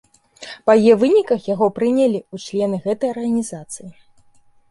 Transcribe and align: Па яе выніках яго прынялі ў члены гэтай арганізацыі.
Па 0.67 0.73
яе 0.81 0.93
выніках 1.01 1.39
яго 1.53 1.67
прынялі 1.77 2.17
ў 2.21 2.35
члены 2.45 2.75
гэтай 2.87 3.13
арганізацыі. 3.17 3.89